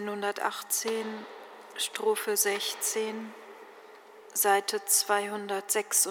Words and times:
118, 0.00 1.24
Strophe 1.76 2.36
16, 2.36 3.32
Seite 4.32 4.80
246. 4.86 6.08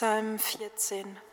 Psalm 0.00 0.38
14. 0.38 1.29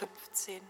15. 0.00 0.62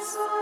soul. 0.00 0.37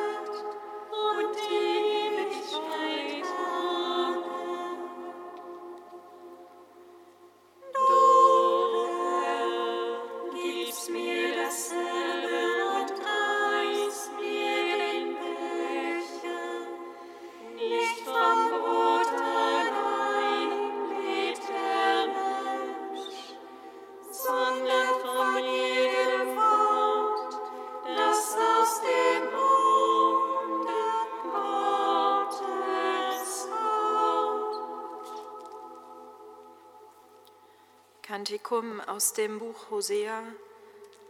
Kantikum 38.06 38.80
aus 38.80 39.14
dem 39.14 39.40
Buch 39.40 39.68
Hosea, 39.68 40.22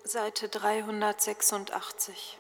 Seite 0.02 0.48
386. 0.48 2.38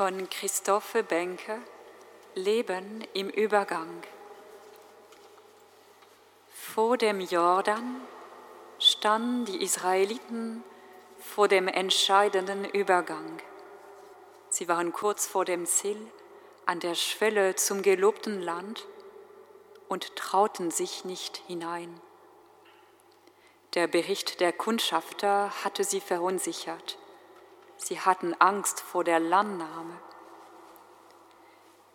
von 0.00 0.30
Christophe 0.30 1.02
Benke 1.02 1.58
Leben 2.34 3.06
im 3.12 3.28
Übergang. 3.28 4.02
Vor 6.54 6.96
dem 6.96 7.20
Jordan 7.20 8.00
standen 8.78 9.44
die 9.44 9.62
Israeliten 9.62 10.64
vor 11.18 11.48
dem 11.48 11.68
entscheidenden 11.68 12.64
Übergang. 12.64 13.42
Sie 14.48 14.68
waren 14.68 14.94
kurz 14.94 15.26
vor 15.26 15.44
dem 15.44 15.66
Ziel, 15.66 16.00
an 16.64 16.80
der 16.80 16.94
Schwelle 16.94 17.56
zum 17.56 17.82
gelobten 17.82 18.40
Land 18.40 18.86
und 19.90 20.16
trauten 20.16 20.70
sich 20.70 21.04
nicht 21.04 21.42
hinein. 21.46 22.00
Der 23.74 23.86
Bericht 23.86 24.40
der 24.40 24.54
Kundschafter 24.54 25.52
hatte 25.62 25.84
sie 25.84 26.00
verunsichert. 26.00 26.96
Sie 27.82 27.98
hatten 27.98 28.34
Angst 28.38 28.80
vor 28.80 29.04
der 29.04 29.18
Landnahme. 29.18 29.98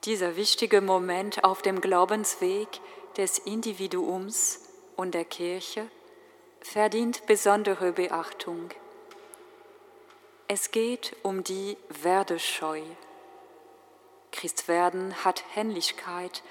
Dieser 0.03 0.35
wichtige 0.35 0.81
Moment 0.81 1.43
auf 1.43 1.61
dem 1.61 1.79
Glaubensweg 1.79 2.67
des 3.17 3.37
Individuums 3.37 4.67
und 4.95 5.13
der 5.13 5.25
Kirche 5.25 5.87
verdient 6.59 7.25
besondere 7.27 7.91
Beachtung. 7.91 8.71
Es 10.47 10.71
geht 10.71 11.15
um 11.23 11.43
die 11.43 11.77
Werdescheu. 12.01 12.81
Christwerden 14.31 15.23
hat 15.23 15.43
Ähnlichkeit 15.55 16.43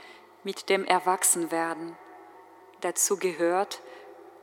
mit 0.42 0.68
dem 0.68 0.84
Erwachsenwerden. 0.84 1.96
Dazu 2.80 3.16
gehört 3.16 3.80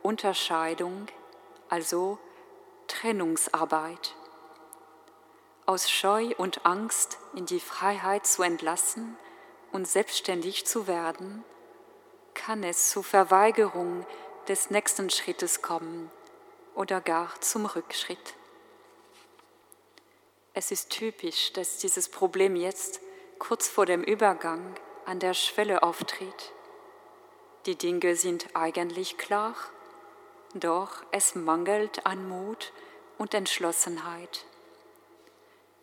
Unterscheidung, 0.04 1.08
also 1.70 2.18
Trennungsarbeit. 2.88 4.16
Aus 5.72 5.90
Scheu 5.90 6.34
und 6.38 6.66
Angst 6.66 7.18
in 7.34 7.46
die 7.46 7.62
Freiheit 7.62 8.28
zu 8.28 8.44
entlassen 8.44 9.16
und 9.72 9.88
selbstständig 9.88 10.66
zu 10.66 10.86
werden, 10.86 11.46
kann 12.34 12.62
es 12.62 12.90
zu 12.90 13.02
Verweigerung 13.02 14.06
des 14.50 14.70
nächsten 14.70 15.10
Schrittes 15.10 15.62
kommen 15.62 16.12
oder 16.76 17.00
gar 17.00 17.40
zum 17.40 17.66
Rückschritt. 17.66 18.34
Es 20.54 20.72
ist 20.72 20.90
typisch, 20.90 21.54
dass 21.54 21.78
dieses 21.78 22.10
Problem 22.10 22.58
jetzt 22.58 23.00
kurz 23.40 23.70
vor 23.70 23.86
dem 23.86 24.04
Übergang 24.04 24.76
an 25.06 25.20
der 25.20 25.34
Schwelle 25.34 25.84
auftritt. 25.84 26.52
Die 27.66 27.78
Dinge 27.78 28.18
sind 28.18 28.58
eigentlich 28.58 29.18
klar, 29.18 29.56
doch 30.54 31.06
es 31.14 31.34
mangelt 31.34 32.06
an 32.06 32.28
Mut 32.28 32.74
und 33.18 33.34
Entschlossenheit. 33.34 34.46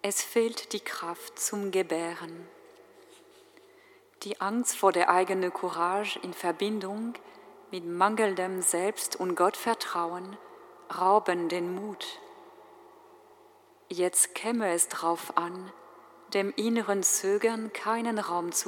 Es 0.02 0.22
fehlt 0.22 0.72
die 0.72 0.80
Kraft 0.80 1.38
zum 1.38 1.70
Gebären. 1.70 2.48
Die 4.22 4.40
Angst 4.40 4.76
vor 4.76 4.92
der 4.92 5.10
eigenen 5.10 5.52
Courage 5.52 6.18
in 6.22 6.32
Verbindung 6.34 7.14
mit 7.70 7.84
mangelndem 7.84 8.62
Selbst- 8.62 9.16
und 9.16 9.34
Gottvertrauen 9.34 10.36
rauben 10.96 11.48
den 11.48 11.74
Mut 11.74 12.20
Jetzt 13.90 14.34
käme 14.34 14.70
es 14.74 14.88
darauf 14.88 15.38
an, 15.38 15.72
dem 16.34 16.52
inneren 16.54 17.02
Zögern 17.02 17.72
keinen 17.72 18.18
Raum 18.18 18.52
zu 18.52 18.66